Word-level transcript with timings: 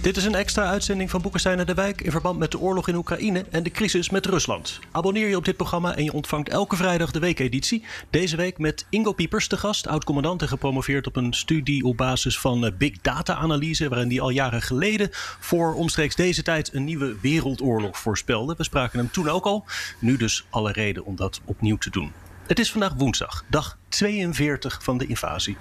Dit 0.00 0.16
is 0.16 0.24
een 0.24 0.34
extra 0.34 0.64
uitzending 0.64 1.10
van 1.10 1.22
Boekenstein 1.22 1.58
en 1.58 1.66
de 1.66 1.74
Wijk 1.74 2.00
in 2.00 2.10
verband 2.10 2.38
met 2.38 2.50
de 2.50 2.58
oorlog 2.58 2.88
in 2.88 2.94
Oekraïne 2.94 3.44
en 3.50 3.62
de 3.62 3.70
crisis 3.70 4.10
met 4.10 4.26
Rusland. 4.26 4.78
Abonneer 4.90 5.28
je 5.28 5.36
op 5.36 5.44
dit 5.44 5.56
programma 5.56 5.96
en 5.96 6.04
je 6.04 6.12
ontvangt 6.12 6.48
elke 6.48 6.76
vrijdag 6.76 7.10
de 7.10 7.18
weekeditie. 7.18 7.84
Deze 8.10 8.36
week 8.36 8.58
met 8.58 8.86
Ingo 8.90 9.12
Piepers 9.12 9.48
te 9.48 9.56
gast, 9.56 9.86
oud-commandant 9.86 10.42
en 10.42 10.48
gepromoveerd 10.48 11.06
op 11.06 11.16
een 11.16 11.32
studie 11.32 11.84
op 11.84 11.96
basis 11.96 12.38
van 12.38 12.66
eh, 12.66 12.72
big 12.78 13.00
data 13.00 13.34
analyse, 13.34 13.88
waarin 13.88 14.08
hij 14.08 14.20
al 14.20 14.30
jaren 14.30 14.62
geleden 14.62 15.08
voor 15.40 15.74
omstreeks 15.74 16.14
deze 16.14 16.42
tijd 16.42 16.74
een 16.74 16.84
nieuwe 16.84 17.16
wereldoorlog 17.20 17.98
voorspelde. 17.98 18.54
We 18.56 18.64
spraken 18.64 18.98
hem 18.98 19.10
toen 19.10 19.28
ook 19.28 19.44
al, 19.44 19.64
nu 19.98 20.16
dus 20.16 20.46
alle 20.50 20.72
reden 20.72 21.04
om 21.04 21.16
dat 21.16 21.40
opnieuw 21.44 21.76
te 21.76 21.90
doen. 21.90 22.12
Het 22.48 22.58
is 22.58 22.70
vandaag 22.70 22.92
woensdag, 22.96 23.44
dag 23.48 23.76
42 23.88 24.78
van 24.82 24.98
de 24.98 25.06
invasie. 25.06 25.56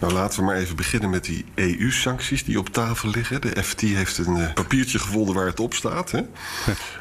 Nou, 0.00 0.12
laten 0.12 0.38
we 0.38 0.44
maar 0.44 0.56
even 0.56 0.76
beginnen 0.76 1.10
met 1.10 1.24
die 1.24 1.44
EU-sancties 1.54 2.44
die 2.44 2.58
op 2.58 2.68
tafel 2.68 3.08
liggen. 3.10 3.40
De 3.40 3.62
FT 3.62 3.80
heeft 3.80 4.18
een 4.18 4.36
uh, 4.36 4.52
papiertje 4.52 4.98
gevonden 4.98 5.34
waar 5.34 5.46
het 5.46 5.60
op 5.60 5.74
staat. 5.74 6.10
Hè? 6.10 6.20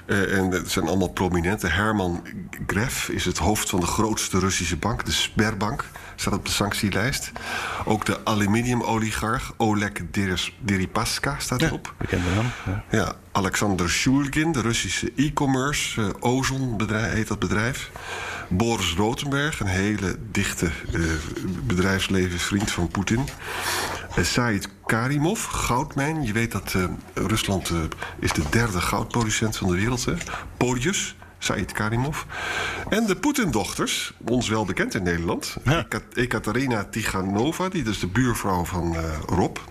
uh, 0.06 0.38
en 0.38 0.52
het 0.52 0.72
zijn 0.72 0.88
allemaal 0.88 1.10
prominente. 1.10 1.68
Herman 1.68 2.24
Gref 2.68 3.10
is 3.10 3.26
het 3.26 3.38
hoofd 3.38 3.70
van 3.70 3.80
de 3.80 3.86
grootste 3.86 4.40
Russische 4.40 4.78
bank, 4.78 5.06
de 5.06 5.12
Sberbank. 5.12 5.86
Staat 6.16 6.34
op 6.34 6.46
de 6.46 6.52
sanctielijst. 6.52 7.32
Ook 7.86 8.06
de 8.06 8.26
aluminiumoligarch 8.26 9.54
Oleg 9.58 9.92
Deripaska 10.60 11.36
staat 11.40 11.62
Ja, 11.62 11.68
erop. 11.68 11.94
bekende 11.98 12.30
naam. 12.36 12.52
Ja. 12.66 12.84
Ja, 12.92 13.16
Alexander 13.32 13.90
Shulgin, 13.90 14.52
de 14.52 14.62
Russische 14.62 15.12
e-commerce, 15.16 16.02
eh, 16.02 16.10
Ozon 16.20 16.78
bedrijf, 16.78 17.14
heet 17.14 17.28
dat 17.28 17.40
bedrijf. 17.40 17.92
Boris 18.48 18.94
Rotenberg, 18.94 19.60
een 19.60 19.68
hele 19.68 20.16
dichte 20.32 20.66
eh, 20.94 21.02
bedrijfslevensvriend 21.64 22.72
van 22.72 22.88
Poetin. 22.88 23.26
Uh, 24.18 24.26
Said 24.26 24.70
Karimov, 24.86 25.46
goudmijn. 25.46 26.24
Je 26.24 26.34
weet 26.34 26.52
dat 26.52 26.74
eh, 26.74 26.84
Rusland 27.14 27.72
is 28.20 28.32
de 28.32 28.44
derde 28.50 28.82
goudproducent 28.82 29.58
van 29.58 29.68
de 29.68 29.76
wereld. 29.76 30.06
Hè? 30.06 30.14
Polius, 30.58 31.16
Said 31.38 31.72
Karimov. 31.72 32.24
En 32.90 33.06
de 33.06 33.16
Poetin-dochters, 33.16 34.14
ons 34.26 34.50
wel 34.50 34.66
bekend 34.66 34.96
in 34.96 35.04
Nederland. 35.04 35.58
Ja. 35.64 35.88
Ekaterina 36.14 36.84
Tiganova, 36.84 37.70
die 37.70 37.90
is 37.90 38.00
de 38.00 38.08
buurvrouw 38.08 38.66
van 38.66 38.96
Rob. 39.26 39.58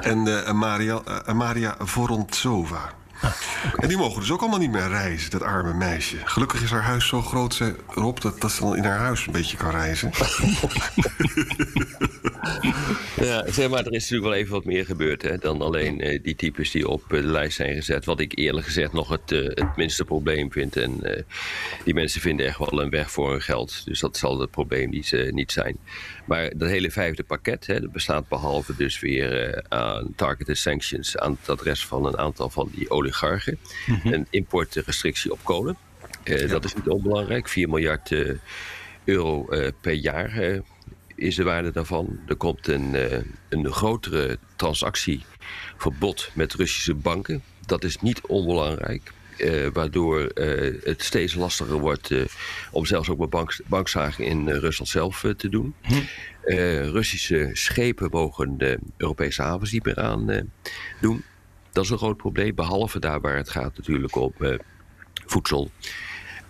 En 0.00 0.46
Amaria, 0.46 1.00
eh, 1.04 1.16
Amaria 1.16 1.76
Vorontsova. 1.78 2.92
En 3.76 3.88
die 3.88 3.96
mogen 3.96 4.20
dus 4.20 4.30
ook 4.30 4.40
allemaal 4.40 4.58
niet 4.58 4.70
meer 4.70 4.88
reizen, 4.88 5.30
dat 5.30 5.42
arme 5.42 5.74
meisje. 5.74 6.16
Gelukkig 6.24 6.62
is 6.62 6.70
haar 6.70 6.82
huis 6.82 7.06
zo 7.06 7.22
groot, 7.22 7.54
zei 7.54 7.74
Rob, 7.88 8.20
dat, 8.20 8.40
dat 8.40 8.50
ze 8.50 8.60
dan 8.60 8.76
in 8.76 8.84
haar 8.84 8.98
huis 8.98 9.26
een 9.26 9.32
beetje 9.32 9.56
kan 9.56 9.70
reizen. 9.70 10.10
Ja, 13.20 13.50
zeg 13.50 13.68
maar, 13.68 13.86
er 13.86 13.92
is 13.92 14.02
natuurlijk 14.02 14.30
wel 14.30 14.34
even 14.34 14.52
wat 14.52 14.64
meer 14.64 14.84
gebeurd 14.84 15.22
hè, 15.22 15.38
dan 15.38 15.62
alleen 15.62 16.00
eh, 16.00 16.22
die 16.22 16.34
types 16.34 16.70
die 16.70 16.88
op 16.88 17.02
eh, 17.02 17.20
de 17.20 17.26
lijst 17.26 17.56
zijn 17.56 17.74
gezet. 17.74 18.04
Wat 18.04 18.20
ik 18.20 18.38
eerlijk 18.38 18.66
gezegd 18.66 18.92
nog 18.92 19.08
het, 19.08 19.32
eh, 19.32 19.44
het 19.44 19.76
minste 19.76 20.04
probleem 20.04 20.52
vind. 20.52 20.76
En 20.76 21.24
die 21.84 21.94
mensen 21.94 22.20
vinden 22.20 22.46
echt 22.46 22.58
wel 22.58 22.82
een 22.82 22.90
weg 22.90 23.10
voor 23.10 23.30
hun 23.30 23.42
geld. 23.42 23.84
Dus 23.84 24.00
dat 24.00 24.16
zal 24.16 24.40
het 24.40 24.50
probleem 24.50 24.90
niet, 24.90 25.52
zijn. 25.52 25.78
Maar 26.24 26.52
dat 26.56 26.68
hele 26.68 26.90
vijfde 26.90 27.22
pakket, 27.22 27.66
hè, 27.66 27.80
dat 27.80 27.92
bestaat 27.92 28.28
behalve 28.28 28.76
dus 28.76 29.00
weer 29.00 29.64
aan 29.68 30.12
targeted 30.16 30.58
sanctions 30.58 31.18
aan 31.18 31.38
het 31.40 31.50
adres 31.50 31.86
van 31.86 32.06
een 32.06 32.18
aantal 32.18 32.50
van 32.50 32.70
die 32.74 32.90
oligarchen. 33.10 33.58
Een 34.04 34.26
importrestrictie 34.30 35.32
op 35.32 35.38
kolen. 35.42 35.76
Eh, 36.22 36.48
Dat 36.48 36.64
is 36.64 36.74
niet 36.74 36.88
onbelangrijk. 36.88 37.48
4 37.48 37.68
miljard 37.68 38.12
eh, 38.12 38.30
euro 39.04 39.48
eh, 39.48 39.72
per 39.80 39.92
jaar 39.92 40.60
is 41.14 41.34
de 41.34 41.42
waarde 41.42 41.70
daarvan. 41.70 42.20
Er 42.26 42.36
komt 42.36 42.66
een, 42.68 42.96
een 43.48 43.72
grotere 43.72 44.38
transactieverbod 44.56 46.30
met 46.34 46.54
Russische 46.54 46.94
banken. 46.94 47.42
Dat 47.66 47.84
is 47.84 48.00
niet 48.00 48.20
onbelangrijk. 48.20 49.12
waardoor 49.72 50.30
het 50.84 51.02
steeds 51.02 51.34
lastiger 51.34 51.78
wordt 51.78 52.10
om 52.70 52.86
zelfs 52.86 53.08
ook 53.08 53.18
met 53.18 53.30
bank, 53.30 53.56
bankzaken 53.66 54.24
in 54.24 54.48
Rusland 54.48 54.90
zelf 54.90 55.24
te 55.36 55.48
doen. 55.48 55.74
Eh, 56.44 56.88
Russische 56.88 57.50
schepen 57.52 58.08
mogen 58.10 58.58
de 58.58 58.78
Europese 58.96 59.42
havens 59.42 59.72
niet 59.72 59.84
meer 59.84 59.96
aan 60.00 60.50
doen. 61.00 61.24
Dat 61.72 61.84
is 61.84 61.90
een 61.90 61.98
groot 61.98 62.16
probleem, 62.16 62.54
behalve 62.54 62.98
daar 62.98 63.20
waar 63.20 63.36
het 63.36 63.50
gaat 63.50 63.76
natuurlijk 63.76 64.16
om 64.16 64.32
eh, 64.38 64.58
voedsel 65.26 65.70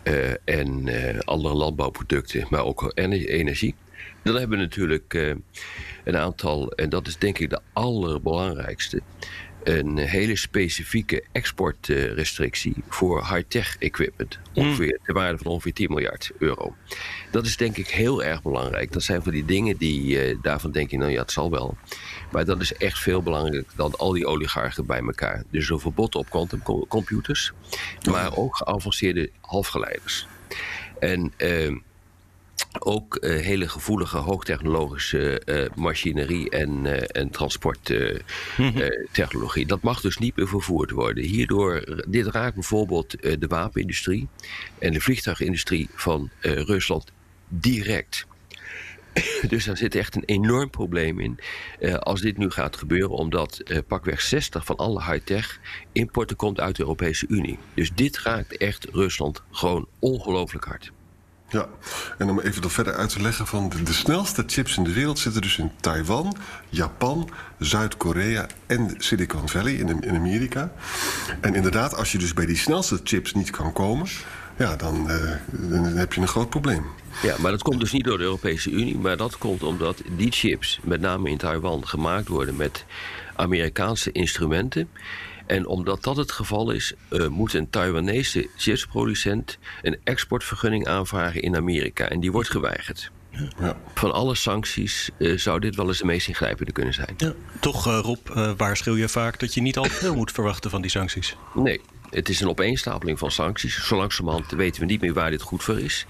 eh, 0.03 0.31
en 0.45 0.89
eh, 0.89 1.19
andere 1.19 1.55
landbouwproducten, 1.55 2.47
maar 2.51 2.65
ook 2.65 2.93
ener- 2.95 3.29
energie. 3.29 3.75
Dan 4.23 4.37
hebben 4.37 4.59
we 4.59 4.65
natuurlijk 4.65 5.13
een 6.05 6.17
aantal, 6.17 6.73
en 6.73 6.89
dat 6.89 7.07
is 7.07 7.17
denk 7.17 7.39
ik 7.39 7.51
de 7.51 7.61
allerbelangrijkste, 7.73 9.03
een 9.65 9.99
hele 9.99 10.37
specifieke 10.37 11.25
exportrestrictie 11.33 12.75
voor 12.89 13.19
high-tech 13.19 13.77
equipment. 13.79 14.39
Ongeveer 14.55 14.99
ter 15.05 15.15
waarde 15.15 15.39
van 15.39 15.47
ongeveer 15.47 15.73
10 15.73 15.89
miljard 15.89 16.31
euro. 16.39 16.75
Dat 17.31 17.47
is 17.47 17.57
denk 17.57 17.77
ik 17.77 17.89
heel 17.89 18.25
erg 18.25 18.43
belangrijk. 18.43 18.93
Dat 18.93 19.03
zijn 19.03 19.23
van 19.23 19.33
die 19.33 19.45
dingen 19.45 19.77
die 19.77 20.21
eh, 20.21 20.37
daarvan 20.43 20.71
denk 20.71 20.91
ik, 20.91 20.99
nou 20.99 21.11
ja, 21.11 21.21
het 21.21 21.33
zal 21.33 21.51
wel. 21.51 21.77
Maar 22.31 22.45
dat 22.45 22.61
is 22.61 22.75
echt 22.75 22.99
veel 22.99 23.23
belangrijker 23.23 23.73
dan 23.77 23.95
al 23.97 24.13
die 24.13 24.27
oligarchen 24.27 24.87
bij 24.87 25.01
elkaar. 25.01 25.45
Dus 25.51 25.71
een 25.71 25.81
verbod 25.81 26.15
op 26.15 26.31
quantumcomputers, 26.31 27.53
maar 28.11 28.37
ook 28.37 28.57
geavanceerde 28.57 29.31
halfgeleiders. 29.41 30.27
En 30.99 31.33
ehm, 31.37 31.77
ook 32.79 33.17
eh, 33.17 33.41
hele 33.41 33.69
gevoelige 33.69 34.17
hoogtechnologische 34.17 35.41
eh, 35.41 35.67
machinerie 35.75 36.51
en, 36.51 36.87
eh, 36.87 37.23
en 37.23 37.31
transporttechnologie. 37.31 39.67
Dat 39.67 39.83
mag 39.83 40.01
dus 40.01 40.19
niet 40.19 40.37
meer 40.37 40.49
vervoerd 40.49 40.91
worden. 40.91 41.25
Hierdoor, 41.25 42.03
dit 42.09 42.27
raakt 42.27 42.55
bijvoorbeeld 42.55 43.11
de 43.21 43.47
wapenindustrie 43.49 44.29
en 44.79 44.93
de 44.93 45.01
vliegtuigindustrie 45.01 45.89
van 45.95 46.31
Rusland 46.41 47.13
direct. 47.49 48.27
Dus 49.49 49.65
daar 49.65 49.77
zit 49.77 49.95
echt 49.95 50.17
een 50.17 50.25
enorm 50.25 50.71
probleem 50.71 51.21
in 51.21 51.39
als 51.99 52.21
dit 52.21 52.39
nu 52.39 52.51
gaat 52.51 52.77
gebeuren, 52.77 53.11
omdat 53.11 53.63
pakweg 53.87 54.21
60 54.21 54.65
van 54.65 54.77
alle 54.77 55.05
high-tech 55.05 55.61
importen 55.93 56.37
komt 56.37 56.61
uit 56.61 56.77
de 56.77 56.83
Europese 56.83 57.27
Unie. 57.29 57.59
Dus 57.75 57.91
dit 57.95 58.19
raakt 58.19 58.57
echt 58.57 58.87
Rusland 58.93 59.43
gewoon 59.51 59.89
ongelooflijk 59.99 60.65
hard. 60.65 60.93
Ja, 61.51 61.67
en 62.19 62.31
om 62.31 62.41
even 62.41 62.63
dat 62.63 62.73
verder 62.73 62.95
uit 62.95 63.09
te 63.09 63.23
leggen 63.23 63.47
van 63.47 63.73
de, 63.85 63.93
snelste 63.93 64.45
chips 64.47 64.77
in 64.77 64.85
de 64.85 64.93
wereld 64.93 65.19
zitten 65.19 65.43
dus 65.43 65.59
in 65.59 65.71
Taiwan, 65.81 66.37
Japan, 66.69 67.31
Zuid-Korea 67.59 68.47
en 68.67 68.95
Silicon 68.99 69.49
Valley 69.49 69.73
in, 69.73 70.01
in 70.01 70.15
Amerika. 70.15 70.73
En 71.41 71.55
inderdaad, 71.55 71.97
als 71.97 72.13
je 72.13 72.19
dus 72.19 72.35
bij 72.35 72.47
die 72.47 72.57
snelste 72.57 73.01
chips 73.05 73.35
niet 73.35 73.51
kan 73.51 73.73
komen, 73.73 74.07
ja, 74.59 74.77
dan, 74.77 75.11
eh, 75.11 75.31
dan 75.51 75.85
heb 75.85 76.13
je 76.13 76.21
een 76.21 76.29
groot 76.29 76.51
probleem. 76.51 76.85
Ja, 77.23 77.37
maar 77.39 77.51
dat 77.51 77.63
komt 77.63 77.81
dus 77.81 77.93
niet 77.93 78.05
door 78.05 78.19
de 78.19 78.25
Europese 78.25 78.71
Unie, 78.71 78.99
maar 78.99 79.17
dat 79.17 79.39
komt 79.39 79.63
omdat 79.63 80.03
die 80.17 80.33
chips, 80.33 80.81
met 80.83 81.01
name 81.01 81.31
in 81.31 81.39
Taiwan, 81.39 81.87
gemaakt 81.87 82.29
worden 82.29 82.57
met 82.57 82.85
Amerikaanse 83.37 84.13
instrumenten. 84.13 84.89
En 85.51 85.67
omdat 85.67 86.03
dat 86.03 86.17
het 86.17 86.33
geval 86.33 86.71
is, 86.71 86.93
eh, 87.09 87.27
moet 87.27 87.55
een 87.55 87.71
Taiwanese 87.71 88.49
chipsproducent 88.57 89.59
een 89.83 89.97
exportvergunning 90.05 90.87
aanvragen 90.87 91.43
in 91.43 91.57
Amerika. 91.57 92.09
En 92.09 92.21
die 92.21 92.33
wordt 92.33 92.51
geweigerd. 92.51 93.11
Ja. 93.61 93.77
Van 93.95 94.13
alle 94.13 94.35
sancties 94.35 95.11
eh, 95.19 95.37
zou 95.37 95.61
dit 95.61 95.77
wel 95.77 95.89
eens 95.89 95.99
de 95.99 96.05
meest 96.05 96.29
ingrijpende 96.29 96.73
kunnen 96.73 96.95
zijn. 96.95 97.15
Ja, 97.17 97.33
toch, 97.61 97.87
eh, 97.87 97.99
Rob, 98.03 98.29
waarschuw 98.57 98.97
je 98.97 99.09
vaak 99.09 99.39
dat 99.39 99.55
je 99.55 99.61
niet 99.61 99.77
al 99.77 99.83
te 99.83 99.91
veel 99.91 100.15
moet 100.21 100.33
verwachten 100.33 100.71
van 100.71 100.81
die 100.81 100.91
sancties. 100.91 101.37
Nee, 101.55 101.81
het 102.11 102.29
is 102.29 102.41
een 102.41 102.49
opeenstapeling 102.49 103.19
van 103.19 103.31
sancties. 103.31 103.87
Zo 103.87 103.97
langzamerhand 103.97 104.51
weten 104.51 104.81
we 104.81 104.87
niet 104.87 105.01
meer 105.01 105.13
waar 105.13 105.31
dit 105.31 105.43
goed 105.43 105.63
voor 105.63 105.81
is. 105.81 106.07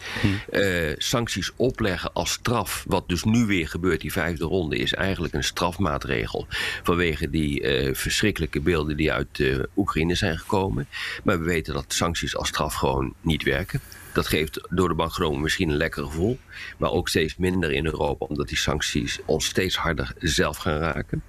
Eh, 0.50 0.92
sancties 0.96 1.50
opleggen 1.56 2.12
als 2.12 2.30
straf, 2.30 2.84
wat 2.86 3.08
dus 3.08 3.24
nu 3.24 3.46
weer 3.46 3.68
gebeurt, 3.68 4.00
die 4.00 4.12
vijfde 4.12 4.44
ronde, 4.44 4.76
is 4.76 4.94
eigenlijk 4.94 5.34
een 5.34 5.44
strafmaatregel. 5.44 6.46
Vanwege 6.82 7.30
die 7.30 7.62
eh, 7.62 7.94
verschrikkelijke 7.94 8.60
beelden 8.60 8.96
die 8.96 9.12
uit 9.12 9.40
eh, 9.40 9.58
Oekraïne 9.76 10.14
zijn 10.14 10.38
gekomen. 10.38 10.88
Maar 11.24 11.38
we 11.38 11.44
weten 11.44 11.74
dat 11.74 11.92
sancties 11.92 12.36
als 12.36 12.48
straf 12.48 12.74
gewoon 12.74 13.14
niet 13.20 13.42
werken. 13.42 13.80
dat 14.12 14.26
geeft 14.26 14.60
door 14.70 14.88
de 14.88 14.94
bank 14.94 15.12
genomen 15.12 15.40
misschien 15.40 15.68
een 15.68 15.76
lekker 15.76 16.04
gevoel. 16.04 16.38
Maar 16.78 16.90
ook 16.90 17.08
steeds 17.08 17.36
minder 17.36 17.72
in 17.72 17.84
Europa, 17.84 18.26
omdat 18.26 18.48
die 18.48 18.56
sancties 18.56 19.18
ons 19.24 19.44
steeds 19.44 19.76
harder 19.76 20.12
zelf 20.18 20.56
gaan 20.56 20.78
raken. 20.78 21.22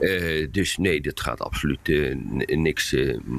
Eh, 0.00 0.46
dus 0.50 0.76
nee, 0.76 1.00
dat 1.00 1.20
gaat 1.20 1.40
absoluut 1.40 1.88
niks, 2.46 2.94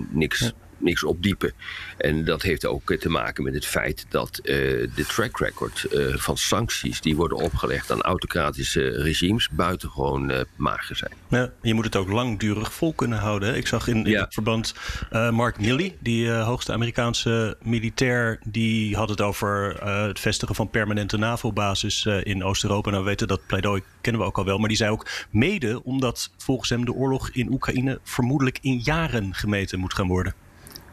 niks, 0.09 0.53
niks 0.83 1.03
opdiepen. 1.03 1.53
En 1.97 2.25
dat 2.25 2.41
heeft 2.41 2.65
ook 2.65 2.95
te 2.95 3.09
maken 3.09 3.43
met 3.43 3.53
het 3.53 3.65
feit 3.65 4.05
dat 4.09 4.37
eh, 4.37 4.55
de 4.95 5.05
track 5.07 5.39
record 5.39 5.83
eh, 5.83 6.15
van 6.15 6.37
sancties 6.37 7.01
die 7.01 7.15
worden 7.15 7.37
opgelegd 7.37 7.91
aan 7.91 8.01
autocratische 8.01 8.89
regimes 8.89 9.49
buitengewoon 9.49 10.31
eh 10.31 10.41
mager 10.55 10.95
zijn. 10.95 11.11
Ja, 11.27 11.51
je 11.61 11.73
moet 11.73 11.85
het 11.85 11.95
ook 11.95 12.09
langdurig 12.09 12.73
vol 12.73 12.93
kunnen 12.93 13.19
houden. 13.19 13.55
Ik 13.55 13.67
zag 13.67 13.87
in, 13.87 14.05
in 14.05 14.11
Ja. 14.11 14.19
dat 14.19 14.33
verband 14.33 14.73
eh, 15.09 15.29
Mark 15.29 15.59
Milley, 15.59 15.95
die 15.99 16.31
eh, 16.31 16.45
hoogste 16.45 16.71
Amerikaanse 16.73 17.57
militair, 17.61 18.39
die 18.43 18.95
had 18.95 19.09
het 19.09 19.21
over 19.21 19.79
eh, 19.79 20.01
het 20.03 20.19
vestigen 20.19 20.55
van 20.55 20.69
permanente 20.69 21.17
NAVO-basis 21.17 22.05
eh, 22.05 22.25
in 22.25 22.43
Oost-Europa. 22.43 22.89
Nou, 22.89 23.03
we 23.03 23.09
weten 23.09 23.27
dat 23.27 23.45
pleidooi 23.47 23.81
kennen 24.01 24.21
we 24.21 24.27
ook 24.27 24.37
al 24.37 24.45
wel, 24.45 24.57
maar 24.57 24.67
die 24.67 24.77
zei 24.77 24.91
ook 24.91 25.07
mede 25.29 25.83
omdat 25.83 26.31
volgens 26.37 26.69
hem 26.69 26.85
de 26.85 26.93
oorlog 26.93 27.29
in 27.29 27.51
Oekraïne 27.51 27.99
vermoedelijk 28.03 28.57
in 28.61 28.79
jaren 28.83 29.33
gemeten 29.33 29.79
moet 29.79 29.93
gaan 29.93 30.07
worden. 30.07 30.33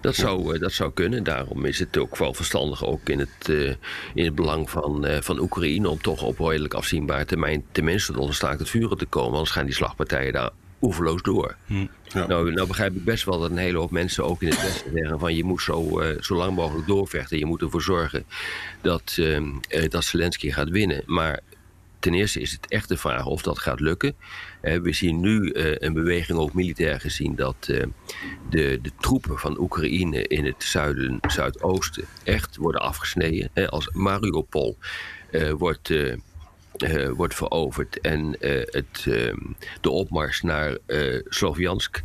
Dat 0.00 0.14
zou, 0.14 0.54
eh, 0.54 0.60
dat 0.60 0.72
zou 0.72 0.92
kunnen. 0.92 1.24
Daarom 1.24 1.64
is 1.64 1.78
het 1.78 1.98
ook 1.98 2.16
wel 2.16 2.34
verstandig, 2.34 2.84
ook 2.84 3.08
in 3.08 3.18
het, 3.18 3.48
eh, 3.48 3.74
in 4.14 4.24
het 4.24 4.34
belang 4.34 4.70
van, 4.70 5.06
eh, 5.06 5.20
van 5.20 5.38
Oekraïne, 5.40 5.88
om 5.88 6.00
toch 6.00 6.22
op 6.22 6.38
redelijk 6.38 6.74
afzienbare 6.74 7.24
termijn 7.24 7.64
tenminste 7.72 8.12
tot 8.12 8.28
een 8.28 8.34
staakt 8.34 8.58
het 8.58 8.68
vuren 8.68 8.98
te 8.98 9.06
komen. 9.06 9.32
Anders 9.32 9.50
gaan 9.50 9.64
die 9.64 9.74
slagpartijen 9.74 10.32
daar 10.32 10.50
oeverloos 10.82 11.22
door. 11.22 11.56
Ja. 11.66 12.26
Nou, 12.26 12.52
nou 12.52 12.66
begrijp 12.66 12.94
ik 12.94 13.04
best 13.04 13.24
wel 13.24 13.40
dat 13.40 13.50
een 13.50 13.56
hele 13.56 13.78
hoop 13.78 13.90
mensen 13.90 14.24
ook 14.24 14.42
in 14.42 14.48
het 14.48 14.62
Westen 14.62 14.92
zeggen 14.94 15.18
van 15.18 15.34
je 15.34 15.44
moet 15.44 15.62
zo, 15.62 16.02
zo 16.20 16.34
lang 16.34 16.54
mogelijk 16.54 16.86
doorvechten. 16.86 17.38
Je 17.38 17.46
moet 17.46 17.62
ervoor 17.62 17.82
zorgen 17.82 18.24
dat, 18.80 19.16
ehm, 19.18 19.48
eh, 19.68 19.88
dat 19.88 20.04
Zelensky 20.04 20.50
gaat 20.50 20.68
winnen. 20.68 21.02
Maar 21.06 21.40
ten 22.00 22.14
eerste 22.14 22.40
is 22.40 22.52
het 22.52 22.66
echt 22.68 22.88
de 22.88 22.96
vraag 22.96 23.26
of 23.26 23.42
dat 23.42 23.58
gaat 23.58 23.80
lukken. 23.80 24.14
Eh, 24.60 24.78
we 24.78 24.92
zien 24.92 25.20
nu 25.20 25.50
eh, 25.50 25.74
een 25.78 25.92
beweging, 25.92 26.38
ook 26.38 26.54
militair 26.54 27.00
gezien, 27.00 27.34
dat 27.34 27.68
eh, 27.68 27.82
de, 28.50 28.78
de 28.82 28.90
troepen 29.00 29.38
van 29.38 29.60
Oekraïne 29.60 30.26
in 30.26 30.44
het 30.44 30.64
zuiden, 30.64 31.18
zuidoosten 31.28 32.04
echt 32.24 32.56
worden 32.56 32.80
afgesneden. 32.80 33.50
Als 33.68 33.88
Mariupol 33.92 34.76
wordt. 35.56 35.92
wordt 37.14 37.34
veroverd 37.34 38.00
en 38.00 38.36
het, 38.70 39.06
eh, 39.06 39.36
de 39.80 39.90
opmars 39.90 40.42
naar 40.42 40.78
Sloviansk 41.28 42.02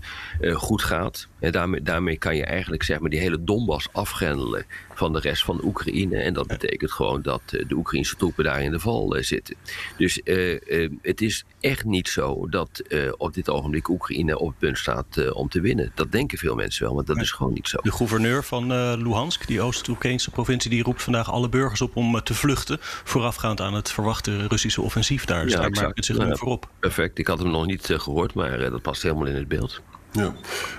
goed 0.54 0.82
gaat. 0.82 1.28
Daarmee, 1.40 1.82
daarmee 1.82 2.18
kan 2.18 2.36
je 2.36 2.46
eigenlijk 2.46 2.84
zeg 2.84 3.00
maar, 3.00 3.10
die 3.10 3.20
hele 3.20 3.44
Donbass 3.44 3.88
afgrendelen 3.92 4.66
van 4.96 5.14
de 5.14 5.20
rest 5.20 5.44
van 5.44 5.62
Oekraïne. 5.64 6.18
En 6.18 6.34
dat 6.34 6.48
betekent 6.48 6.92
gewoon 6.92 7.22
dat 7.22 7.42
eh, 7.46 7.68
de 7.68 7.76
Oekraïnse 7.76 8.16
troepen 8.16 8.44
daar 8.44 8.62
in 8.62 8.72
de 8.72 8.80
val 8.80 9.16
eh, 9.16 9.24
zitten. 9.24 9.56
Dus 9.98 10.22
eh, 10.24 10.90
het 11.02 11.22
is 11.22 11.46
echt 11.60 11.86
niet 11.86 12.08
zo 12.08 12.50
dat 12.50 12.82
op 13.18 13.34
dit 13.34 13.50
ogenblik 13.50 13.90
Oekraïne 13.90 14.40
op 14.40 14.48
het 14.48 14.58
punt 14.58 14.78
staat 14.78 15.34
om 15.34 15.50
te 15.50 15.62
winnen. 15.62 15.92
Dat 15.96 16.12
denken 16.12 16.38
veel 16.38 16.56
mensen 16.56 16.84
wel, 16.86 16.94
maar 16.96 17.06
dat 17.06 17.18
is 17.22 17.32
gewoon 17.32 17.54
niet 17.54 17.68
zo. 17.68 17.78
De 17.82 17.92
gouverneur 17.92 18.44
van 18.44 18.68
Luhansk, 19.02 19.48
die 19.48 19.62
Oost-Oekraïnse 19.62 20.32
provincie, 20.32 20.70
die 20.70 20.84
roept 20.84 21.04
vandaag 21.04 21.32
alle 21.32 21.50
burgers 21.50 21.82
op 21.82 21.96
om 21.96 22.24
te 22.24 22.34
vluchten. 22.34 22.78
Voorafgaand 22.82 23.62
aan 23.62 23.74
het 23.74 23.92
verwachte 23.92 24.48
Russische 24.48 24.82
offensief 24.82 25.26
daar. 25.26 25.44
Dus 25.44 25.54
Ja, 25.54 25.60
daar 25.60 25.70
maakt 25.72 25.96
het 25.96 26.06
zich 26.06 26.18
Ja. 26.18 26.26
nu 26.26 26.38
voorop. 26.38 26.70
Perfect, 26.80 27.18
ik 27.20 27.28
had 27.28 27.40
hem 27.40 27.50
nog 27.52 27.66
niet 27.66 27.90
eh, 27.90 28.00
gehoord, 28.00 28.34
maar 28.34 28.60
dat 28.60 28.82
past 28.82 29.02
helemaal 29.02 29.26
in 29.26 29.36
het 29.36 29.48
beeld. 29.48 29.82
Ja. 30.12 30.34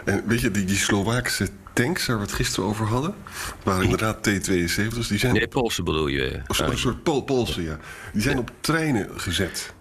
En 0.05 0.23
weet 0.27 0.41
je, 0.41 0.51
die, 0.51 0.65
die 0.65 0.77
Slovaakse 0.77 1.49
tanks 1.77 2.07
waar 2.07 2.17
we 2.17 2.23
het 2.23 2.33
gisteren 2.33 2.69
over 2.69 2.87
hadden, 2.87 3.15
waren 3.63 3.83
inderdaad 3.83 4.23
T-72's. 4.23 5.09
Die 5.09 5.19
zijn 5.19 5.33
Nee, 5.33 5.49
Polsen 5.49 5.85
bedoel 5.85 6.07
je. 6.07 6.41
Een 6.47 6.79
soort 6.79 7.03
Pol 7.03 7.23
Poolse, 7.23 7.63
ja. 7.63 7.79
Die 8.13 8.23
zijn 8.23 8.39
op 8.39 8.51
treinen 8.61 9.21
gezet. 9.21 9.75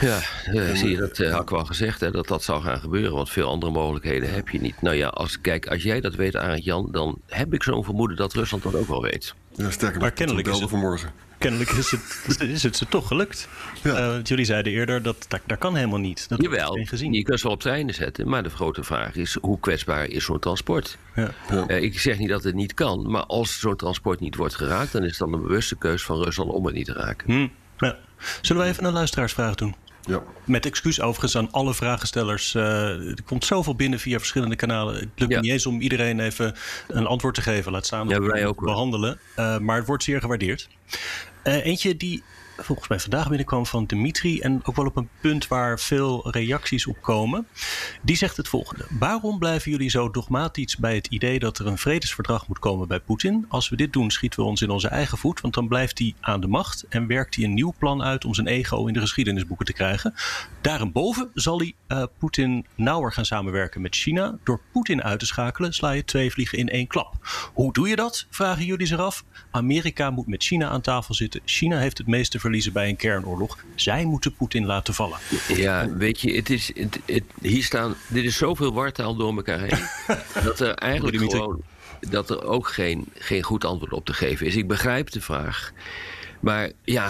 Ja, 0.00 0.18
eh, 0.44 0.74
zie 0.74 0.90
je, 0.90 0.96
dat 0.96 1.18
eh, 1.18 1.32
had 1.32 1.42
ik 1.42 1.50
wel 1.50 1.64
gezegd, 1.64 2.00
hè, 2.00 2.10
dat 2.10 2.28
dat 2.28 2.42
zou 2.42 2.62
gaan 2.62 2.80
gebeuren. 2.80 3.12
Want 3.12 3.30
veel 3.30 3.48
andere 3.48 3.72
mogelijkheden 3.72 4.34
heb 4.34 4.48
je 4.48 4.60
niet. 4.60 4.82
Nou 4.82 4.96
ja, 4.96 5.08
als, 5.08 5.40
kijk, 5.40 5.66
als 5.66 5.82
jij 5.82 6.00
dat 6.00 6.14
weet, 6.14 6.36
Arend 6.36 6.64
Jan, 6.64 6.88
dan 6.90 7.20
heb 7.26 7.54
ik 7.54 7.62
zo'n 7.62 7.84
vermoeden 7.84 8.16
dat 8.16 8.32
Rusland 8.32 8.62
dat 8.62 8.74
ook 8.74 8.88
wel 8.88 9.02
weet. 9.02 9.34
Ja, 9.54 9.70
sterker 9.70 9.98
Maar 10.00 10.08
nog, 10.08 10.18
kennelijk 10.18 10.46
ik 10.46 10.54
is 10.54 10.60
het- 10.60 10.70
vanmorgen. 10.70 11.10
Kennelijk 11.38 11.70
is 11.82 11.90
het, 11.90 12.40
is 12.40 12.62
het 12.62 12.76
ze 12.76 12.86
toch 12.88 13.06
gelukt. 13.06 13.48
Ja. 13.82 13.94
Eh, 13.96 14.06
want 14.06 14.28
jullie 14.28 14.44
zeiden 14.44 14.72
eerder 14.72 15.02
dat 15.02 15.24
dat, 15.28 15.40
dat 15.46 15.58
kan 15.58 15.74
helemaal 15.76 15.98
niet. 15.98 16.28
Dat 16.28 16.42
Jawel, 16.42 16.78
gezien. 16.84 17.12
je 17.12 17.22
kunt 17.22 17.38
ze 17.38 17.44
wel 17.44 17.54
op 17.54 17.60
treinen 17.60 17.94
zetten. 17.94 18.28
Maar 18.28 18.42
de 18.42 18.50
grote 18.50 18.82
vraag 18.82 19.14
is, 19.14 19.36
hoe 19.40 19.60
kwetsbaar 19.60 20.06
is 20.06 20.24
zo'n 20.24 20.38
transport? 20.38 20.98
Ja. 21.14 21.30
Eh, 21.66 21.82
ik 21.82 22.00
zeg 22.00 22.18
niet 22.18 22.28
dat 22.28 22.44
het 22.44 22.54
niet 22.54 22.74
kan, 22.74 23.10
maar 23.10 23.24
als 23.24 23.60
zo'n 23.60 23.76
transport 23.76 24.20
niet 24.20 24.36
wordt 24.36 24.54
geraakt... 24.54 24.92
dan 24.92 25.02
is 25.02 25.08
het 25.10 25.18
dan 25.18 25.32
een 25.32 25.42
bewuste 25.42 25.76
keus 25.76 26.02
van 26.02 26.22
Rusland 26.22 26.50
om 26.50 26.66
het 26.66 26.74
niet 26.74 26.86
te 26.86 26.92
raken. 26.92 27.32
Hm. 27.32 27.48
Ja. 27.76 27.96
Zullen 28.40 28.62
we 28.62 28.68
even 28.68 28.84
een 28.84 28.92
luisteraarsvraag 28.92 29.54
doen? 29.54 29.74
Ja. 30.06 30.22
Met 30.44 30.66
excuus 30.66 31.00
overigens 31.00 31.36
aan 31.36 31.50
alle 31.50 31.74
vragenstellers. 31.74 32.54
Eh, 32.54 32.62
er 33.08 33.22
komt 33.26 33.44
zoveel 33.44 33.74
binnen 33.74 33.98
via 33.98 34.18
verschillende 34.18 34.56
kanalen. 34.56 34.94
Het 34.94 35.08
lukt 35.16 35.30
Ja. 35.32 35.36
me 35.36 35.42
niet 35.42 35.52
eens 35.52 35.66
om 35.66 35.80
iedereen 35.80 36.20
even 36.20 36.54
een 36.88 37.06
antwoord 37.06 37.34
te 37.34 37.42
geven. 37.42 37.72
Laat 37.72 37.86
staan 37.86 38.08
Ja, 38.08 38.14
dat 38.14 38.22
we 38.22 38.30
wij 38.30 38.40
het 38.40 38.48
ook, 38.48 38.64
behandelen. 38.64 39.18
Eh, 39.34 39.58
maar 39.58 39.76
het 39.76 39.86
wordt 39.86 40.02
zeer 40.02 40.20
gewaardeerd. 40.20 40.68
Eh, 41.42 41.64
eentje 41.66 41.96
die 41.96 42.22
volgens 42.56 42.88
mij 42.88 43.00
vandaag 43.00 43.28
binnenkwam 43.28 43.66
van 43.66 43.84
Dimitri. 43.84 44.40
En 44.40 44.60
ook 44.64 44.76
wel 44.76 44.86
op 44.86 44.96
een 44.96 45.08
punt 45.20 45.48
waar 45.48 45.78
veel 45.78 46.30
reacties 46.30 46.86
op 46.86 46.96
komen. 47.00 47.46
Die 48.02 48.16
zegt 48.16 48.36
het 48.36 48.48
volgende. 48.48 48.84
Waarom 48.98 49.38
blijven 49.38 49.70
jullie 49.70 49.90
zo 49.90 50.10
dogmatisch 50.10 50.76
bij 50.76 50.94
het 50.94 51.06
idee 51.06 51.38
dat 51.38 51.58
er 51.58 51.66
een 51.66 51.78
vredesverdrag 51.78 52.48
moet 52.48 52.58
komen 52.58 52.88
bij 52.88 53.00
Poetin? 53.00 53.46
Als 53.48 53.68
we 53.68 53.76
dit 53.76 53.92
doen, 53.92 54.10
schieten 54.10 54.40
we 54.40 54.46
ons 54.46 54.62
in 54.62 54.70
onze 54.70 54.88
eigen 54.88 55.18
voet. 55.18 55.40
Want 55.40 55.54
dan 55.54 55.68
blijft 55.68 55.98
hij 55.98 56.14
aan 56.20 56.40
de 56.40 56.46
macht 56.46 56.86
en 56.88 57.06
werkt 57.06 57.34
hij 57.34 57.44
een 57.44 57.54
nieuw 57.54 57.74
plan 57.78 58.02
uit 58.02 58.24
om 58.24 58.34
zijn 58.34 58.46
ego 58.46 58.86
in 58.86 58.92
de 58.92 59.00
geschiedenisboeken 59.00 59.66
te 59.66 59.72
krijgen. 59.72 60.14
Daarboven 60.60 61.30
zal 61.34 61.58
hij 61.58 61.74
eh, 61.86 62.02
Poetin 62.18 62.66
nauwer 62.74 63.12
gaan 63.12 63.24
samenwerken 63.24 63.80
met 63.80 63.96
China. 63.96 64.38
Door 64.44 64.60
Poetin 64.72 65.02
uit 65.02 65.18
te 65.18 65.26
schakelen 65.26 65.72
sla 65.72 65.90
je 65.90 66.04
twee 66.04 66.30
vliegen 66.32 66.58
in 66.58 66.68
één 66.68 66.86
klap. 66.86 67.14
Hoe 67.52 67.72
doe 67.72 67.88
je 67.88 67.96
dat? 67.96 68.26
Vragen 68.30 68.64
jullie 68.64 68.86
zich 68.86 68.98
af. 68.98 69.24
Amerika 69.50 70.10
moet 70.10 70.26
met 70.26 70.42
China 70.42 70.68
aan 70.68 70.80
tafel 70.80 71.14
zitten. 71.14 71.40
China 71.44 71.78
heeft 71.78 71.98
het 71.98 72.06
meeste 72.06 72.40
verliezen 72.42 72.72
bij 72.72 72.88
een 72.88 72.96
kernoorlog. 72.96 73.58
Zij 73.74 74.04
moeten 74.04 74.34
Poetin 74.34 74.66
laten 74.66 74.94
vallen. 74.94 75.18
Ja, 75.48 75.88
weet 75.96 76.20
je, 76.20 76.32
het 76.36 76.50
is, 76.50 76.70
het, 76.74 76.98
het- 77.06 77.24
hier 77.40 77.62
staan, 77.62 77.94
dit 78.08 78.24
is 78.24 78.36
zoveel 78.36 78.72
wartaal 78.72 79.16
door 79.16 79.36
elkaar 79.36 79.60
heen. 79.60 79.84
dat 80.44 80.60
er 80.60 80.74
eigenlijk 80.74 81.16
gewoon, 81.30 81.62
dat 82.00 82.30
er 82.30 82.44
ook 82.44 82.68
geen, 82.68 83.06
geen 83.14 83.42
goed 83.42 83.64
antwoord 83.64 83.92
op 83.92 84.04
te 84.04 84.12
geven 84.14 84.46
is. 84.46 84.56
Ik 84.56 84.66
begrijp 84.68 85.10
de 85.10 85.20
vraag. 85.20 85.72
Maar 86.40 86.70
ja, 86.84 87.08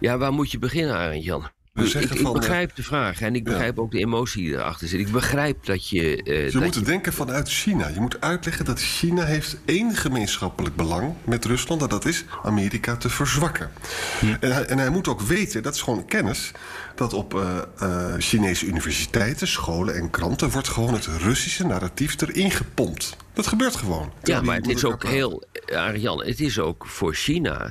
ja 0.00 0.18
waar 0.18 0.32
moet 0.32 0.50
je 0.50 0.58
beginnen, 0.58 0.94
Arend 0.96 1.24
Jan? 1.24 1.48
Ik, 1.84 2.18
van, 2.18 2.32
begrijp 2.32 2.74
de 2.76 2.82
vraag 2.82 3.20
en 3.20 3.34
ik 3.34 3.44
begrijp 3.44 3.78
ook 3.78 3.90
de 3.90 3.98
emotie 3.98 4.42
die 4.42 4.54
erachter 4.54 4.88
zit. 4.88 5.00
Ik 5.00 5.10
begrijp 5.12 5.66
dat 5.66 5.88
je. 5.88 6.22
eh, 6.22 6.44
Je 6.46 6.50
dat 6.52 6.62
moet 6.62 6.84
denken 6.86 7.12
vanuit 7.12 7.48
China. 7.50 7.88
Je 7.88 8.00
moet 8.00 8.20
uitleggen 8.20 8.64
dat 8.64 8.80
China 8.80 9.24
heeft 9.24 9.56
één 9.64 9.96
gemeenschappelijk 9.96 10.76
belang 10.76 11.14
met 11.24 11.44
Rusland. 11.44 11.82
En 11.82 11.88
dat 11.88 12.04
is 12.04 12.24
Amerika 12.42 12.96
te 12.96 13.08
verzwakken. 13.08 13.70
En, 14.40 14.52
hij, 14.52 14.64
en 14.64 14.78
hij 14.78 14.90
moet 14.90 15.08
ook 15.08 15.20
weten, 15.20 15.62
dat 15.62 15.74
is 15.74 15.82
gewoon 15.82 16.04
kennis... 16.06 16.50
dat 16.94 17.12
op 17.12 17.34
eh, 17.34 17.58
eh, 17.78 18.14
Chinese 18.18 18.66
universiteiten, 18.66 19.48
scholen 19.48 19.94
en 19.94 20.10
kranten... 20.10 20.50
wordt 20.50 20.68
gewoon 20.68 20.94
het 20.94 21.06
Russische 21.06 21.66
narratief 21.66 22.20
erin 22.20 22.50
gepompt. 22.50 23.16
Dat 23.32 23.46
gebeurt 23.46 23.76
gewoon. 23.76 24.12
Ja, 24.22 24.40
maar 24.42 24.56
het 24.56 24.68
is 24.68 24.84
ook 24.84 25.04
heel. 25.04 25.42
Arjan, 25.74 26.24
het 26.24 26.40
is 26.40 26.58
ook 26.58 26.86
voor 26.86 27.14
China. 27.14 27.70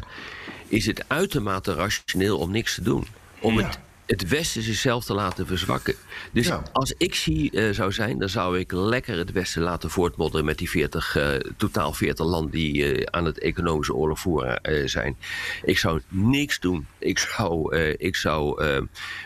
Is 0.67 0.85
het 0.85 1.03
uitermate 1.07 1.73
rationeel 1.73 2.37
om 2.37 2.51
niks 2.51 2.75
te 2.75 2.81
doen. 2.81 3.07
Om 3.39 3.59
Ja. 3.59 3.65
het, 3.65 3.79
het 4.07 4.27
Westen 4.27 4.61
zichzelf 4.61 5.05
te 5.05 5.13
laten 5.13 5.47
verzwakken. 5.47 5.95
Dus 6.31 6.47
Ja. 6.47 6.63
als 6.71 6.93
ik 6.97 7.15
zie 7.15 7.51
eh, 7.51 7.69
zou 7.69 7.91
zijn, 7.91 8.19
dan 8.19 8.29
zou 8.29 8.59
ik 8.59 8.71
lekker 8.71 9.17
het 9.17 9.31
Westen 9.31 9.61
laten 9.61 9.89
voortmodderen 9.89 10.45
met 10.45 10.57
die 10.57 10.69
40, 10.69 11.15
eh, 11.15 11.33
totaal 11.57 11.93
40 11.93 12.25
landen 12.25 12.51
die 12.51 12.93
eh, 12.93 13.03
aan 13.11 13.25
het 13.25 13.39
economische 13.39 13.93
oorlog 13.93 14.19
voeren 14.19 14.89
zijn. 14.89 15.17
Ik 15.63 15.77
zou 15.77 16.01
niks 16.07 16.59
doen. 16.59 16.87
Ik 16.99 17.19
zou, 17.19 17.75
ik 17.77 18.15
zou 18.15 18.63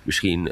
misschien. 0.03 0.51